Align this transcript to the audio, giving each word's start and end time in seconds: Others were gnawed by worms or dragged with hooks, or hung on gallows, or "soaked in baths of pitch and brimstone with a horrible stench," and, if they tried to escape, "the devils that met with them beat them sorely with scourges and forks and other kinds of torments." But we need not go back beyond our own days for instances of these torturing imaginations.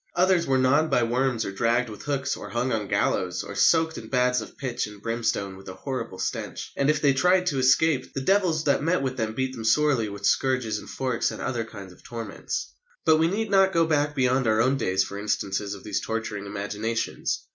Others 0.15 0.47
were 0.47 0.57
gnawed 0.57 0.89
by 0.89 1.03
worms 1.03 1.45
or 1.45 1.51
dragged 1.51 1.87
with 1.87 2.01
hooks, 2.01 2.35
or 2.35 2.49
hung 2.49 2.71
on 2.71 2.87
gallows, 2.87 3.43
or 3.43 3.53
"soaked 3.53 3.99
in 3.99 4.07
baths 4.07 4.41
of 4.41 4.57
pitch 4.57 4.87
and 4.87 4.99
brimstone 4.99 5.55
with 5.57 5.69
a 5.69 5.75
horrible 5.75 6.17
stench," 6.17 6.71
and, 6.75 6.89
if 6.89 6.99
they 7.03 7.13
tried 7.13 7.45
to 7.45 7.59
escape, 7.59 8.11
"the 8.15 8.19
devils 8.21 8.63
that 8.63 8.81
met 8.81 9.03
with 9.03 9.15
them 9.17 9.35
beat 9.35 9.53
them 9.53 9.63
sorely 9.63 10.09
with 10.09 10.25
scourges 10.25 10.79
and 10.79 10.89
forks 10.89 11.29
and 11.29 11.39
other 11.39 11.63
kinds 11.63 11.93
of 11.93 12.01
torments." 12.03 12.73
But 13.05 13.17
we 13.17 13.27
need 13.27 13.51
not 13.51 13.73
go 13.73 13.85
back 13.85 14.15
beyond 14.15 14.47
our 14.47 14.59
own 14.59 14.75
days 14.75 15.03
for 15.03 15.19
instances 15.19 15.75
of 15.75 15.83
these 15.83 16.01
torturing 16.03 16.47
imaginations. 16.47 17.45